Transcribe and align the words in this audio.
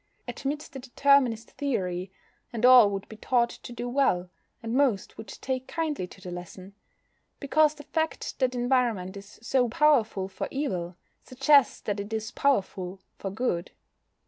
Admit 0.27 0.61
the 0.71 0.79
Determinist 0.79 1.51
theory, 1.51 2.11
and 2.51 2.65
all 2.65 2.89
would 2.89 3.07
be 3.07 3.17
taught 3.17 3.51
to 3.51 3.71
do 3.71 3.87
well, 3.87 4.31
and 4.63 4.73
most 4.73 5.15
would 5.15 5.27
take 5.27 5.67
kindly 5.67 6.07
to 6.07 6.19
the 6.19 6.31
lesson. 6.31 6.73
Because 7.39 7.75
the 7.75 7.83
fact 7.83 8.39
that 8.39 8.55
environment 8.55 9.15
is 9.15 9.37
so 9.43 9.69
powerful 9.69 10.27
for 10.27 10.47
evil 10.49 10.95
suggests 11.23 11.81
that 11.81 11.99
it 11.99 12.11
is 12.11 12.31
powerful 12.31 12.99
for 13.19 13.29
good. 13.29 13.69